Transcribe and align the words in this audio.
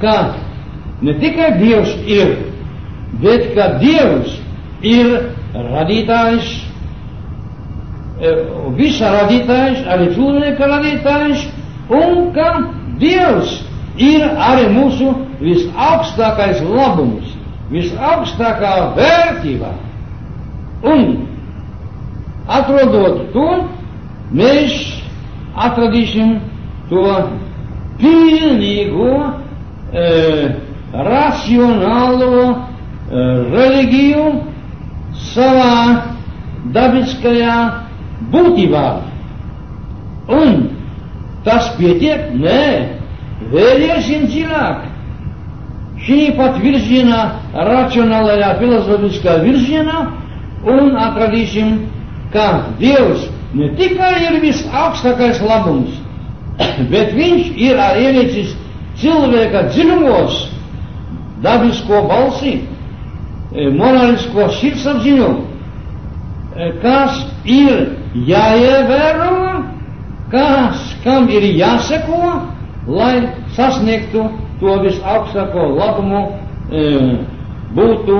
ka 0.00 0.16
ne 1.02 1.14
tikai 1.20 1.50
Dievs 1.60 1.92
ir, 2.06 2.36
bet 3.22 3.50
ka 3.54 3.68
Dievs 3.80 4.36
ir 4.82 5.12
radītājs, 5.54 6.48
visa 8.76 9.10
radītājs, 9.12 9.82
arī 9.92 10.10
cilvēka 10.16 10.68
radītājs, 10.72 11.46
un 11.92 12.30
ka 12.36 12.48
Dievs 13.00 13.58
ir 14.00 14.24
arī 14.24 14.68
mūsu 14.72 15.12
visaugstākais 15.40 16.62
labums, 16.64 17.32
visaugstākā 17.72 18.72
vērtība. 18.96 19.72
Un 20.86 21.06
atrodot 22.48 23.22
to, 23.34 23.46
mēs 24.36 24.76
atradīsim 25.56 26.36
to 26.90 27.02
pilnīgo 28.00 29.10
e, 29.92 30.06
racionālo 30.92 32.40
e, 32.42 32.56
reliģiju 33.54 34.26
savā 35.32 35.76
dabiskajā 36.74 37.56
būtībā. 38.32 38.86
Un 40.36 40.56
tas 41.46 41.70
pietiek? 41.78 42.32
Nē, 42.34 42.66
vēl 43.52 43.86
iesim 43.90 44.26
dziļāk. 44.30 44.84
Šī 46.06 46.20
pat 46.36 46.58
virzienā, 46.60 47.20
racionālajā, 47.66 48.50
filozofiskā 48.60 49.38
virzienā, 49.44 50.00
un 50.66 50.96
atradīsim, 51.00 51.78
ka 52.34 52.74
Dievs 52.80 53.24
ne 53.56 53.70
tikai 53.78 54.12
ir 54.26 54.40
visaugstākais 54.42 55.40
labums, 55.46 55.94
bet 56.92 57.14
viņš 57.16 57.54
ir 57.68 57.80
ielicis 58.02 58.52
cilvēka 59.00 59.66
dziļumos, 59.72 60.38
dabisko 61.44 62.02
balsi, 62.08 62.54
morālisko 63.76 64.48
sirdsapziņu, 64.58 65.28
kas 66.82 67.20
ir 67.44 67.82
jāievēro, 68.28 69.62
kas, 70.32 70.82
kam 71.04 71.28
ir 71.30 71.44
jāseko, 71.56 72.32
lai 72.88 73.28
sasniegtu 73.56 74.24
to 74.60 74.78
visaugstāko 74.84 75.68
labumu, 75.76 76.22
būtu 77.76 78.18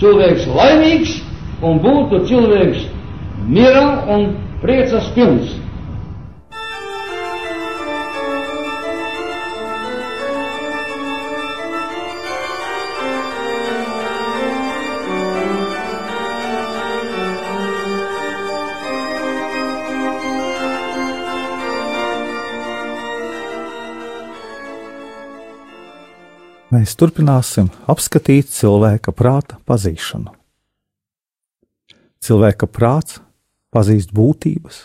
cilvēks 0.00 0.46
laimīgs 0.50 1.18
un 1.64 1.78
būtu 1.84 2.24
cilvēks 2.28 2.84
miera 3.48 4.04
un 4.10 4.34
priecas 4.62 5.08
pilns. 5.16 5.54
Mēs 26.74 26.96
turpināsim 26.98 27.68
apskatīt 27.86 28.48
cilvēka 28.50 29.12
prāta 29.14 29.60
pazīšanu. 29.68 30.32
Cilvēka 32.24 32.66
prāts 32.66 33.20
pazīst 33.74 34.10
būtības, 34.16 34.78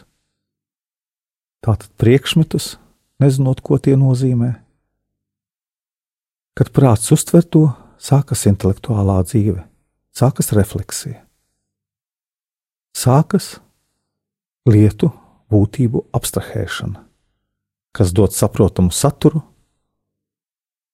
tātad 1.66 1.90
priekšmetus, 2.02 2.76
nezinot, 3.24 3.64
ko 3.66 3.80
tie 3.82 3.96
nozīmē. 3.98 4.52
Kad 6.60 6.70
prāts 6.76 7.10
uztver 7.16 7.48
to, 7.48 7.64
sākas 7.98 8.46
intelektuālā 8.52 9.22
dzīve, 9.26 9.64
sākas 10.14 10.52
refleksija, 10.54 11.24
sākas 12.94 13.56
lietu 14.70 15.10
būtību 15.50 16.06
abstrahēšana, 16.14 17.02
kas 17.96 18.14
dod 18.14 18.36
saprotamu 18.36 18.94
saturu, 18.94 19.42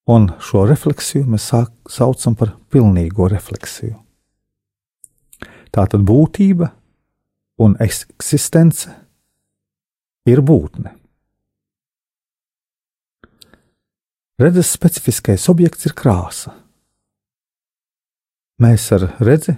un 0.09 0.27
šo 0.41 0.65
refleksiju 0.69 1.25
mēs 1.29 1.49
sāk, 1.51 1.71
saucam 1.89 2.35
par 2.37 2.55
pilnīgo 2.71 3.29
refleksiju. 3.31 3.97
Tātad 5.73 6.05
būtība 6.07 6.69
un 7.61 7.75
eksistence 7.83 8.93
ir 10.29 10.41
būtne. 10.45 10.93
Redzes 14.39 14.73
specifiskais 14.75 15.47
objekts 15.51 15.87
ir 15.87 15.95
krāsa. 15.95 16.51
Mēs 18.59 18.87
ar 18.95 19.09
redzi 19.23 19.55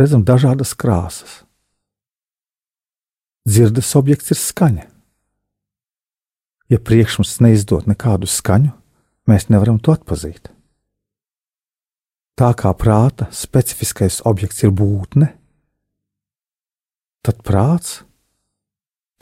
redzam 0.00 0.24
dažādas 0.24 0.74
krāsas. 0.76 1.42
Dzirdes 3.46 3.92
objekts 3.96 4.32
ir 4.34 4.40
skaņa. 4.40 4.86
Ja 6.72 6.78
priekšmets 6.82 7.38
neizdod 7.44 7.86
nekādu 7.86 8.26
skaņu, 8.28 8.72
mēs 9.30 9.48
nevaram 9.50 9.78
to 9.82 9.94
atpazīt. 9.96 10.50
Tā 12.36 12.50
kā 12.52 12.72
prāta 12.76 13.30
specifiskais 13.32 14.20
objekts 14.28 14.64
ir 14.66 14.72
būtne, 14.76 15.30
tad 17.24 17.40
prāts 17.46 18.02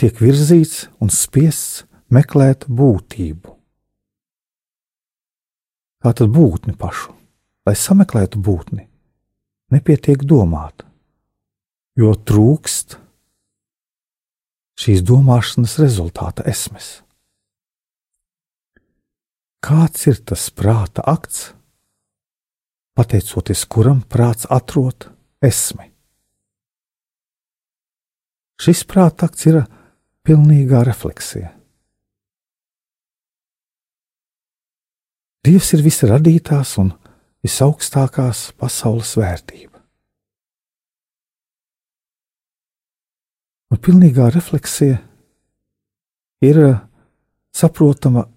tiek 0.01 0.19
virzīts 0.19 0.89
un 0.99 1.13
spiests 1.15 1.85
meklēt 2.11 2.67
būtību. 2.67 3.55
Tā 6.05 6.13
tad 6.13 6.35
būtni 6.35 6.75
pašu, 6.77 7.15
lai 7.65 7.77
sameklētu 7.79 8.43
būtni, 8.43 8.89
nepietiek 9.73 10.27
domāt, 10.27 10.83
jo 11.97 12.13
trūkst 12.19 12.99
šīs 14.83 15.07
domāšanas 15.07 15.79
rezultāta 15.81 16.45
esmes. 16.51 17.04
Kāds 19.65 20.03
ir 20.11 20.19
tas 20.29 20.51
prāta 20.53 21.01
akts, 21.09 21.55
pateicoties 22.93 23.63
kuram 23.65 24.03
prāts 24.13 24.45
atrod 24.53 25.07
esmi? 25.41 25.87
Šis 28.61 28.85
prāta 28.85 29.25
akts 29.31 29.49
ir 29.49 29.63
pilnīgā 30.25 30.83
refleksija. 30.85 31.55
Dievs 35.45 35.73
ir 35.77 35.85
visa 35.85 36.11
radītās 36.13 36.77
un 36.81 36.93
visaugstākās 37.45 38.51
pasaules 38.61 39.15
vērtība. 39.17 39.81
Un 43.73 43.81
pilnīgā 43.81 44.29
refleksija 44.33 45.01
ir 46.45 46.63
saprotama 47.57 48.29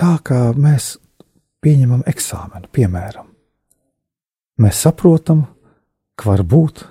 tā 0.00 0.16
kā 0.24 0.40
mēs 0.56 0.96
pieņemam 1.64 2.04
eksāmenu, 2.10 2.68
piemēram, 2.74 3.28
mēs 4.60 4.82
saprotam, 4.86 5.46
ka 6.18 6.30
var 6.30 6.44
būt 6.46 6.84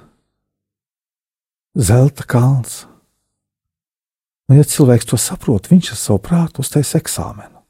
zelta 1.80 2.26
kalns. 2.28 2.84
Nu, 4.50 4.58
ja 4.58 4.66
cilvēks 4.68 5.08
to 5.10 5.20
saprot, 5.20 5.70
viņš 5.72 5.94
ar 5.94 6.00
savu 6.00 6.22
prātu 6.24 6.64
uztais 6.64 6.94
eksāmenu. 7.00 7.62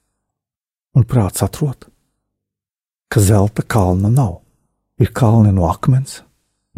Un 0.93 1.05
prāts 1.09 1.41
atrod, 1.45 1.87
ka 3.09 3.21
zelta 3.21 3.65
kalna 3.65 4.11
nav. 4.13 4.39
Ir 5.01 5.09
kalni 5.09 5.49
no 5.53 5.65
akmens, 5.65 6.21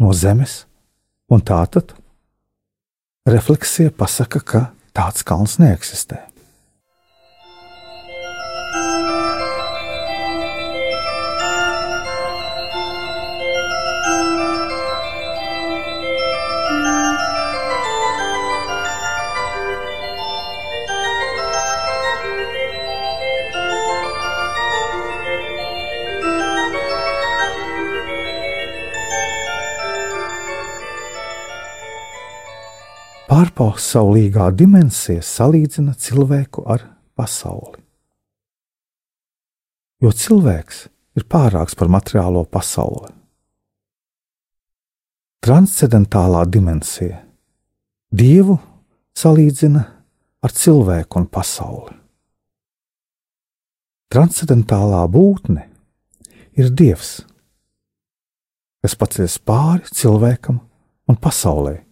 no 0.00 0.12
zemes, 0.16 0.64
un 1.28 1.42
tā 1.44 1.58
tad 1.68 1.92
refleksija 3.28 3.92
pasaka, 3.92 4.40
ka 4.40 4.62
tāds 4.96 5.24
kalns 5.26 5.58
neeksistē. 5.60 6.22
Pārpasaulīgā 33.26 34.50
dimensija 34.54 35.22
salīdzina 35.24 35.96
cilvēku 35.98 36.62
ar 36.70 36.84
pasauli. 37.18 37.82
Jo 40.02 40.12
cilvēks 40.12 40.86
ir 41.16 41.24
pārāks 41.26 41.74
par 41.78 41.90
materiālo 41.90 42.44
pasauli. 42.44 43.10
Transcendentālā 45.42 46.42
dimensija 46.50 47.22
dievu 48.10 48.58
salīdzina 49.16 49.84
ar 50.42 50.52
cilvēku 50.52 51.22
un 51.22 51.28
pasauli. 51.32 51.96
Transcendentālā 54.12 55.02
būtne 55.10 55.66
ir 56.56 56.70
dievs, 56.70 57.18
kas 58.84 58.94
paceļas 58.94 59.40
pāri 59.42 59.90
cilvēkam 59.90 60.60
un 61.10 61.18
pasaulē. 61.18 61.85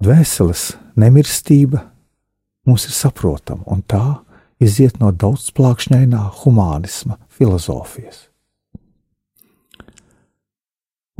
Dvēseles 0.00 0.70
nemirstība 0.96 1.82
mums 2.64 2.86
ir 2.88 2.94
saprotama, 2.96 3.66
un 3.68 3.82
tā 3.84 4.22
iziet 4.60 4.96
no 5.00 5.10
daudzplākšņainā 5.12 6.22
humānisma 6.40 7.18
filozofijas. 7.36 8.30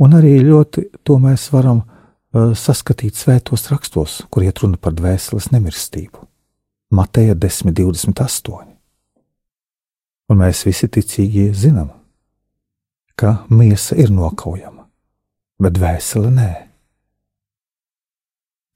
Un 0.01 0.17
arī 0.17 0.39
ļoti 0.41 0.87
to 1.05 1.19
mēs 1.21 1.51
varam 1.53 1.83
uh, 1.83 2.55
saskatīt 2.57 3.19
svētos 3.19 3.67
rakstos, 3.69 4.23
kur 4.33 4.47
iet 4.47 4.63
runa 4.63 4.81
par 4.81 4.95
dvēseles 4.97 5.51
nemirstību. 5.53 6.25
Mateja 6.97 7.37
10.28. 7.37 8.65
Un 10.31 10.39
mēs 10.39 10.63
visi 10.65 10.89
ticīgie 10.89 11.51
zinām, 11.53 11.91
ka 13.19 13.43
miesa 13.53 13.97
ir 13.99 14.09
nokaujama, 14.15 14.87
bet 15.61 15.77
dvēsele 15.77 16.33
nē. 16.33 16.51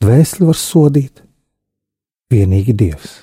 Dvēseli 0.03 0.47
var 0.49 0.59
sodīt 0.59 1.21
vienīgi 2.31 2.75
Dievs. 2.75 3.13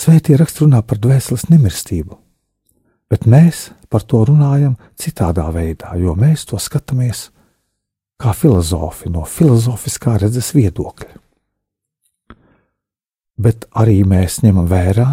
Svētie 0.00 0.36
raksti 0.36 0.64
runā 0.64 0.82
par 0.84 0.98
dvēseles 1.00 1.46
nemirstību, 1.48 2.16
bet 3.08 3.28
mēs 3.30 3.70
par 3.88 4.04
to 4.04 4.24
runājam 4.28 4.74
citādā 5.00 5.46
veidā, 5.54 5.94
jo 5.96 6.16
mēs 6.18 6.44
to 6.50 6.58
skatāmies 6.60 7.28
kā 8.20 8.34
filozofi 8.36 9.12
no 9.12 9.24
filozofiskā 9.28 10.18
redzes 10.22 10.52
viedokļa. 10.56 11.20
Bet 13.44 13.66
arī 13.80 14.02
mēs 14.06 14.42
ņemam 14.44 14.68
vērā, 14.70 15.08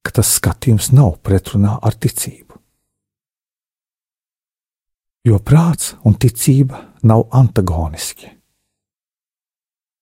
ka 0.00 0.14
tas 0.20 0.30
skatījums 0.38 0.92
nav 0.96 1.18
pretrunā 1.26 1.76
ar 1.82 1.96
ticību. 1.98 2.49
Jo 5.24 5.36
prāts 5.44 5.94
un 6.04 6.14
ticība 6.16 6.78
nav 7.04 7.26
antagoniski. 7.36 8.30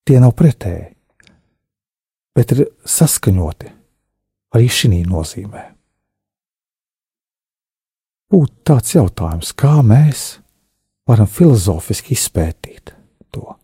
Tie 0.06 0.20
nav 0.23 0.32
pretēji, 0.38 0.93
bet 2.38 2.55
ir 2.55 2.69
saskaņoti 2.87 3.73
arī 4.55 4.69
šī 4.70 5.03
nozīmē. 5.11 5.65
Būtu 8.29 8.55
tāds 8.65 8.94
jautājums, 8.94 9.55
kā 9.56 9.81
mēs 9.82 10.38
varam 11.09 11.26
filozofiski 11.26 12.14
izpētīt 12.14 12.93
to. 13.32 13.56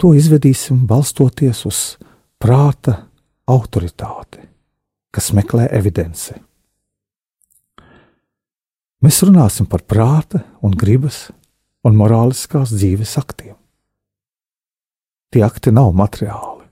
To 0.00 0.14
izvedīsim 0.16 0.86
balstoties 0.88 1.66
uz 1.68 1.80
prāta 2.40 2.96
autoritāti, 3.46 4.40
kas 5.12 5.30
meklē 5.36 5.68
evidenci. 5.76 6.40
Mēs 9.02 9.18
runāsim 9.26 9.66
par 9.66 9.82
prāta 9.82 10.44
un 10.62 10.76
gribas 10.78 11.32
un 11.82 11.96
morāliskās 11.98 12.70
dzīves 12.70 13.16
aktiem. 13.18 13.56
Tie 15.34 15.42
akti 15.42 15.72
nav 15.74 15.90
materiāli. 15.98 16.68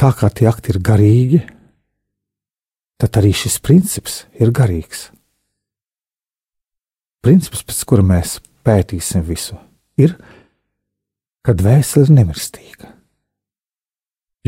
Tā 0.00 0.14
kā 0.16 0.30
tie 0.32 0.46
akti 0.48 0.72
ir 0.72 0.78
garīgi, 0.80 1.40
tad 2.96 3.18
arī 3.20 3.34
šis 3.36 3.58
princips 3.60 4.22
ir 4.40 4.54
garīgs. 4.56 5.10
Princips, 7.20 7.60
pēc 7.68 7.82
kura 7.84 8.06
mēs 8.06 8.38
pētīsim 8.64 9.26
visu, 9.26 9.58
ir, 10.00 10.16
ka 11.44 11.52
dvēsele 11.52 12.08
ir 12.08 12.14
nemirstīga, 12.16 12.94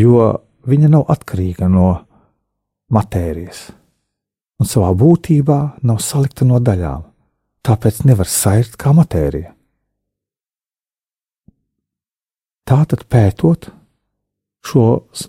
jo 0.00 0.24
viņa 0.64 0.88
nav 0.96 1.12
atkarīga 1.12 1.68
no 1.68 1.92
matērijas 2.92 3.66
un 4.62 4.68
savā 4.70 4.92
būtībā 4.94 5.58
nav 5.82 5.98
salikta 6.04 6.46
no 6.46 6.60
daļām, 6.62 7.02
tāpēc 7.66 8.04
nevar 8.06 8.30
sairt 8.30 8.78
kā 8.78 8.94
matērija. 8.94 9.50
Tātad 12.62 13.02
pētot 13.10 13.72
šo 14.62 14.84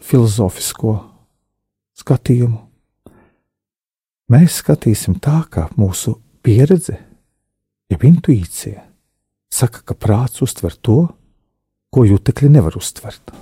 filozofisko 0.06 0.94
skatījumu, 1.98 2.60
mēs 4.30 4.60
skatīsim 4.62 5.18
tā, 5.18 5.42
ka 5.50 5.66
mūsu 5.82 6.14
pieredze, 6.46 7.00
jeb 7.90 8.06
intuīcija, 8.06 8.86
saka, 9.50 9.82
ka 9.82 9.98
prāts 9.98 10.46
uztver 10.46 10.78
to, 10.78 11.08
ko 11.94 12.06
jutekļi 12.06 12.54
nevar 12.54 12.78
uztvert. 12.78 13.34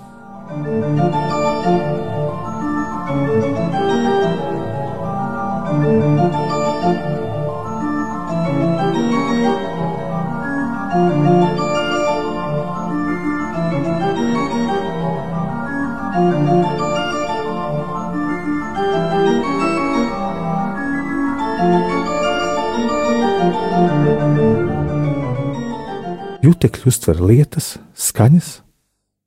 Jutekļi 26.41 26.89
uztver 26.91 27.21
lietas, 27.23 27.77
skaņas, 27.95 28.49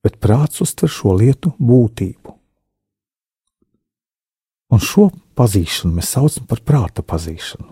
bet 0.04 0.20
prāts 0.20 0.60
uztver 0.60 0.92
šo 0.92 1.16
lietu 1.16 1.54
būtību. 1.56 2.43
Un 4.74 4.82
šo 4.82 5.06
pazīšanu 5.38 6.00
mēs 6.00 6.10
saucam 6.16 6.48
par 6.50 6.62
prāta 6.66 7.04
pazīšanu, 7.06 7.68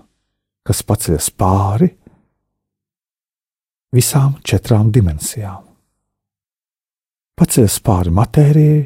kas 0.62 0.82
paceļas 0.86 1.30
pāri 1.34 1.88
visām 3.92 4.36
četrām 4.46 4.92
dimensijām. 4.94 5.64
Paceļas 7.38 7.78
pāri 7.82 8.12
matērijai, 8.14 8.82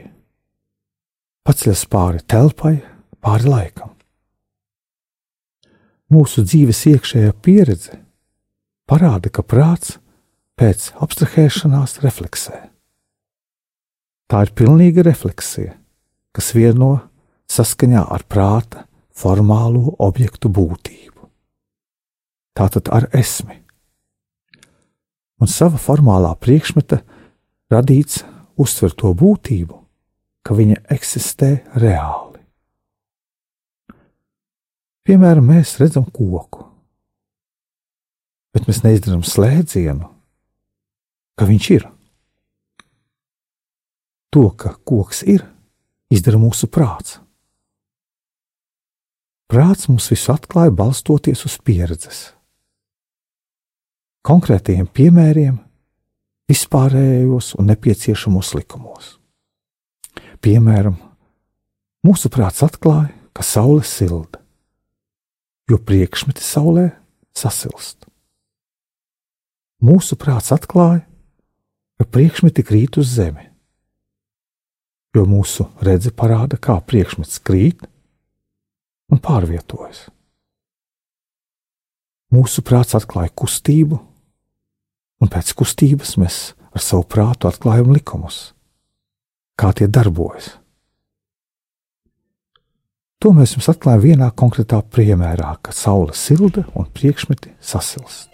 paceļas 1.45 1.83
pāri 1.93 2.23
telpai, 2.25 2.77
pāri 3.21 3.51
laikam. 3.51 3.93
Mūsu 6.15 6.45
dzīves 6.47 6.85
iekšējā 6.93 7.35
pieredze 7.43 7.99
parāda, 8.87 9.29
ka 9.29 9.43
prāts 9.43 9.99
pēc 10.57 10.93
abstrahēšanās 11.03 11.99
refleksē. 12.05 12.63
Tā 14.31 14.43
ir 14.47 14.55
pilnīga 14.59 15.05
refleksija, 15.07 15.75
kas 16.35 16.55
vieno 16.55 16.95
saskaņā 17.51 18.03
ar 18.13 18.25
prāta 18.29 18.87
formālo 19.17 19.95
objektu 20.03 20.51
būtību. 20.53 21.29
Tātad 22.57 22.89
ar 22.93 23.09
esmi. 23.17 23.63
Un 25.41 25.51
sava 25.53 25.77
formālā 25.81 26.33
priekšmeta 26.41 27.03
radīts 27.73 28.23
uztver 28.57 28.95
to 28.97 29.13
būtību, 29.13 29.77
ka 30.47 30.57
viņa 30.57 30.79
eksistē 30.95 31.51
reāli. 31.77 32.41
Piemēram, 35.07 35.53
mēs 35.53 35.77
redzam 35.79 36.07
koku, 36.09 36.65
bet 38.57 38.65
mēs 38.67 38.81
neizdarām 38.83 39.23
slēdzienu, 39.23 40.09
ka 41.37 41.47
viņš 41.47 41.69
ir. 41.77 41.87
To, 44.35 44.49
ka 44.51 44.75
koks 44.89 45.23
ir, 45.29 45.45
izdara 46.11 46.41
mūsu 46.41 46.67
prāts. 46.73 47.21
Prāts 49.47 49.87
mums 49.87 50.09
visu 50.11 50.33
atklāja 50.35 50.73
balstoties 50.75 51.45
uz 51.47 51.55
pieredzes, 51.63 52.33
konkrētiem 54.27 54.89
piemēriem, 54.91 55.61
vispārējos 56.51 57.53
un 57.61 57.71
nepieciešamos 57.71 58.53
likumos. 58.59 59.15
Piemēram, 60.43 60.99
mūsu 62.07 62.31
prāts 62.35 62.67
atklāja, 62.67 63.13
ka 63.31 63.47
saule 63.47 63.87
silda, 63.87 64.43
jo 65.71 65.79
priekšmeti 65.79 66.43
saulē 66.43 66.89
sasilst. 67.37 68.03
Mūsu 69.79 70.19
prāts 70.19 70.51
atklāja, 70.55 71.05
ka 72.01 72.11
priekšmeti 72.11 72.67
krīt 72.67 72.99
uz 72.99 73.15
zemi, 73.15 73.47
jo 75.15 75.23
mūsu 75.29 75.71
redze 75.87 76.11
parāda, 76.11 76.59
kā 76.59 76.81
priekšmets 76.83 77.39
krīt 77.47 77.87
un 79.13 79.23
pārvietojas. 79.23 80.07
Mūsu 82.35 82.63
prāts 82.67 82.97
atklāja 82.99 83.31
kustību, 83.39 83.99
un 85.23 85.33
pēc 85.33 85.53
kustības 85.57 86.17
mēs 86.21 86.39
ar 86.75 86.83
savu 86.83 87.07
prātu 87.09 87.49
atklājam 87.49 87.93
likumus, 87.95 88.51
kā 89.57 89.73
tie 89.77 89.89
darbojas. 89.89 90.57
To 93.25 93.33
mēs 93.33 93.55
jums 93.57 93.71
atklājam 93.73 94.03
vienā 94.03 94.29
konkrētā 94.37 94.83
piemērā, 94.93 95.55
kad 95.65 95.75
saule 95.75 96.13
silda 96.15 96.67
un 96.77 96.91
priekšmeti 96.93 97.55
sasilst. 97.65 98.29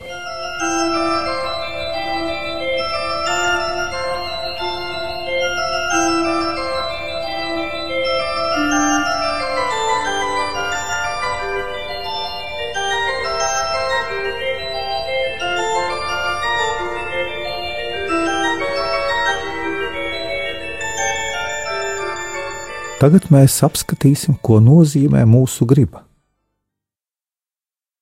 Tagad 23.03 23.25
mēs 23.35 23.57
apskatīsim, 23.67 24.37
ko 24.39 24.61
nozīmē 24.63 25.25
mūsu 25.27 25.67
griba. 25.67 26.05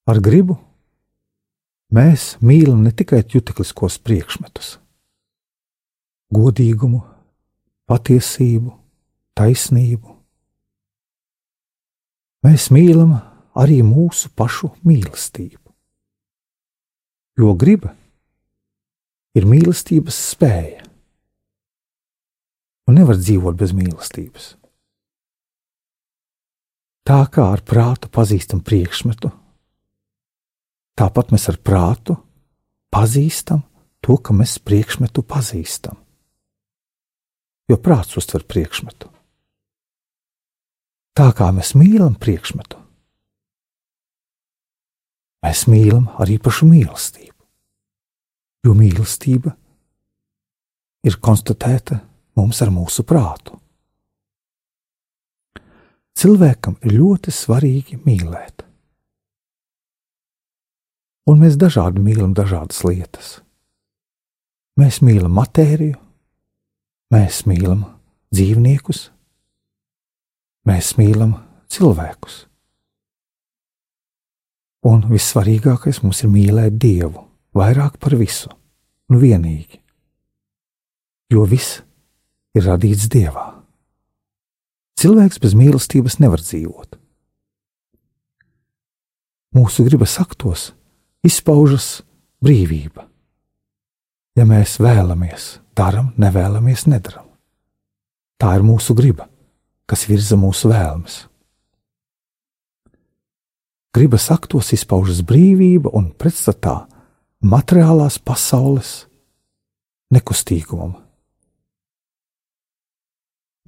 Ar 0.04 0.18
gribu 0.20 0.58
mēs 1.96 2.34
mīlam 2.44 2.82
ne 2.84 2.92
tikai 2.92 3.22
jutekliskos 3.24 3.96
priekšmetus, 4.04 4.74
godīgumu, 6.36 7.00
patiesību, 7.88 8.74
taisnību. 9.40 10.18
Mēs 12.44 12.68
mīlam 12.68 13.16
arī 13.56 13.80
mūsu 13.80 14.28
pašu 14.36 14.74
mīlestību. 14.84 15.64
Jo 17.40 17.56
griba 17.56 17.96
ir 19.32 19.48
mīlestības 19.48 20.22
spēja, 20.36 20.84
un 22.84 23.00
nevar 23.00 23.16
dzīvot 23.16 23.56
bez 23.56 23.72
mīlestības. 23.72 24.56
Tā 27.06 27.20
kā 27.32 27.46
ar 27.54 27.62
prātu 27.64 28.10
pazīstam 28.12 28.60
priekšmetu, 28.64 29.30
tāpat 31.00 31.32
mēs 31.32 31.48
ar 31.52 31.56
prātu 31.64 32.16
pazīstam 32.92 33.62
to, 34.04 34.18
ka 34.18 34.36
mēs 34.36 34.58
priekšmetu 34.60 35.24
pazīstam. 35.24 35.96
Jo 37.70 37.78
prāts 37.78 38.18
uztver 38.18 38.44
priekšmetu. 38.44 39.08
Tā 41.16 41.28
kā 41.36 41.50
mēs 41.54 41.72
mīlam 41.78 42.16
priekšmetu, 42.20 42.78
mēs 45.44 45.64
mīlam 45.70 46.08
arī 46.22 46.38
pašu 46.42 46.68
mīlestību. 46.68 47.36
Jo 48.66 48.74
mīlestība 48.76 49.54
ir 51.06 51.16
konstatēta 51.16 52.00
mums 52.36 52.60
ar 52.62 52.72
mūsu 52.74 53.04
prātu. 53.08 53.56
Cilvēkam 56.20 56.74
ir 56.84 56.98
ļoti 56.98 57.32
svarīgi 57.32 57.96
mīlēt. 58.04 58.60
Un 61.32 61.38
mēs 61.40 61.54
dažādi 61.56 62.02
mīlam 62.04 62.34
dažādas 62.36 62.82
lietas. 62.84 63.38
Mēs 64.76 64.98
mīlam 65.00 65.32
matēriju, 65.38 65.96
mēs 67.14 67.38
mīlam 67.48 67.86
dzīvniekus, 68.34 69.00
mēs 70.68 70.90
mīlam 71.00 71.38
cilvēkus. 71.72 72.42
Un 74.90 75.06
vissvarīgākais 75.08 76.02
mums 76.04 76.20
ir 76.24 76.34
mīlēt 76.34 76.76
Dievu 76.80 77.24
vairāk 77.56 77.96
par 78.00 78.18
visu 78.20 78.52
un 79.08 79.22
vienīgi, 79.24 79.80
jo 81.32 81.48
viss 81.48 81.80
ir 82.56 82.68
radīts 82.68 83.08
Dievā. 83.08 83.49
Cilvēks 85.00 85.40
bez 85.40 85.54
mīlestības 85.56 86.18
nevar 86.20 86.42
dzīvot. 86.44 86.98
Mūsu 89.56 89.86
gribas 89.86 90.18
aktos 90.20 90.66
izpaužas 91.24 92.02
brīvība. 92.44 93.06
Ja 94.36 94.44
mēs 94.44 94.76
vēlamies, 94.82 95.46
darām, 95.72 96.12
nevēlamies, 96.20 96.84
nedaram. 96.92 97.24
Tā 98.40 98.52
ir 98.58 98.64
mūsu 98.64 98.92
griba, 98.96 99.26
kas 99.88 100.04
virza 100.08 100.36
mūsu 100.36 100.68
vēlmes. 100.68 101.16
Gribas 103.96 104.28
aktos 104.30 104.70
izpaužas 104.76 105.24
brīvība 105.26 105.90
un 105.96 106.12
pretstatā 106.12 106.76
materiālās 107.40 108.20
pasaules 108.20 108.92
nekustīgumam, 110.12 110.94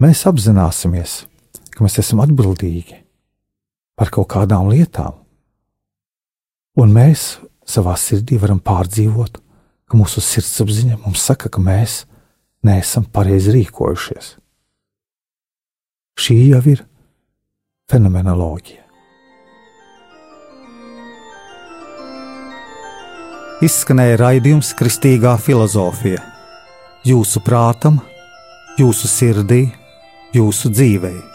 mēs 0.02 0.25
apzināmies, 0.26 1.23
ka 1.73 1.85
mēs 1.85 1.99
esam 2.02 2.23
atbildīgi 2.25 2.99
par 3.99 4.11
kaut 4.11 4.30
kādām 4.32 4.71
lietām, 4.73 5.14
un 6.80 6.94
mēs 6.94 7.37
savā 7.68 7.94
sirdī 8.00 8.38
varam 8.42 8.61
pārdzīvot, 8.62 9.38
ka 9.87 9.99
mūsu 9.99 10.23
sirdsapziņa 10.25 10.99
mums 11.04 11.23
saka, 11.23 11.50
ka 11.52 11.62
mēs 11.62 12.02
neesam 12.66 13.04
pareizi 13.04 13.52
rīkojušies. 13.54 14.37
Šī 16.18 16.38
jau 16.52 16.62
ir 16.73 16.85
fenomenoloģija. 17.90 18.80
Izskanēja 23.62 24.16
raidījums 24.18 24.73
Kristīgā 24.75 25.37
filozofija. 25.38 26.18
Jūsu 27.06 27.42
prātam, 27.47 28.00
jūsu 28.78 29.11
sirdī 29.11 29.62
jūsu 30.32 30.72
dzīvei. 30.72 31.31